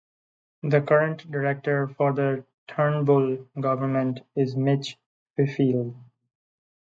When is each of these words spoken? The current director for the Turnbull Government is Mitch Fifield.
The 0.63 0.81
current 0.81 1.29
director 1.29 1.87
for 1.87 2.11
the 2.11 2.43
Turnbull 2.67 3.37
Government 3.59 4.21
is 4.35 4.55
Mitch 4.55 4.97
Fifield. 5.35 5.95